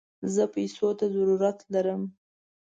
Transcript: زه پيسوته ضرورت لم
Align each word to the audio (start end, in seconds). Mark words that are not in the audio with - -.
زه 0.33 0.43
پيسوته 0.55 1.05
ضرورت 1.15 1.59
لم 1.83 2.01